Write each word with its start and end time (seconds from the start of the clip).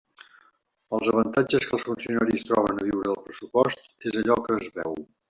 Els 0.97 1.09
avantatges 1.11 1.67
que 1.71 1.77
els 1.77 1.85
funcionaris 1.89 2.45
troben 2.47 2.81
a 2.81 2.87
viure 2.87 3.07
del 3.11 3.21
pressupost 3.29 4.11
és 4.13 4.19
allò 4.23 4.39
que 4.49 4.57
es 4.63 4.73
veu. 4.81 4.99